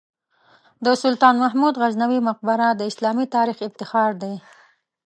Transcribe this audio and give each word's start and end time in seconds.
د 0.85 0.87
سلطان 1.03 1.35
محمود 1.43 1.73
غزنوي 1.81 2.19
مقبره 2.29 2.67
د 2.75 2.81
اسلامي 2.91 3.25
تاریخ 3.35 3.57
افتخار 3.69 4.11
دی. 4.23 4.35